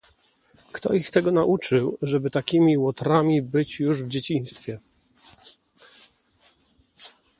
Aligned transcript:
"Kto 0.71 0.93
ich 0.93 1.11
tego 1.11 1.31
nauczył, 1.31 1.97
żeby 2.01 2.29
takimi 2.29 2.77
łotrami 2.77 3.41
być 3.41 3.79
już 3.79 4.03
w 4.03 4.09
dzieciństwie." 4.09 4.79